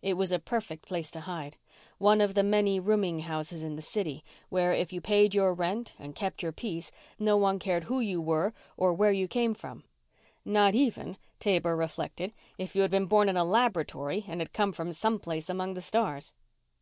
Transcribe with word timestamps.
It 0.00 0.14
was 0.16 0.32
a 0.32 0.38
perfect 0.38 0.86
place 0.88 1.10
to 1.10 1.20
hide 1.20 1.58
one 1.98 2.22
of 2.22 2.32
the 2.32 2.42
many 2.42 2.80
rooming 2.80 3.18
houses 3.18 3.62
in 3.62 3.76
the 3.76 3.82
city 3.82 4.24
where, 4.48 4.72
if 4.72 4.94
you 4.94 5.02
paid 5.02 5.34
your 5.34 5.52
rent 5.52 5.94
and 5.98 6.14
kept 6.14 6.42
your 6.42 6.52
peace, 6.52 6.90
no 7.18 7.36
one 7.36 7.58
cared 7.58 7.84
who 7.84 8.00
you 8.00 8.18
were 8.18 8.54
or 8.78 8.94
where 8.94 9.12
you 9.12 9.28
came 9.28 9.52
from. 9.52 9.84
Not 10.42 10.74
even, 10.74 11.18
Taber 11.38 11.76
reflected, 11.76 12.32
if 12.56 12.74
you 12.74 12.80
had 12.80 12.90
been 12.90 13.04
born 13.04 13.28
in 13.28 13.36
a 13.36 13.44
laboratory 13.44 14.24
and 14.26 14.40
had 14.40 14.54
come 14.54 14.72
from 14.72 14.94
someplace 14.94 15.50
among 15.50 15.74
the 15.74 15.82
stars. 15.82 16.32